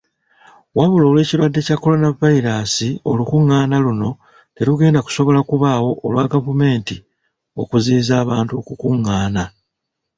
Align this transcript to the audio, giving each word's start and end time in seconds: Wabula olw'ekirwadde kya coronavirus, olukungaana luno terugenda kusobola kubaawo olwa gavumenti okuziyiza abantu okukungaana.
Wabula 0.77 1.05
olw'ekirwadde 1.07 1.61
kya 1.67 1.77
coronavirus, 1.83 2.73
olukungaana 3.09 3.77
luno 3.85 4.09
terugenda 4.55 4.99
kusobola 5.05 5.39
kubaawo 5.49 5.89
olwa 6.05 6.23
gavumenti 6.33 6.95
okuziyiza 7.61 8.13
abantu 8.23 8.53
okukungaana. 8.61 9.43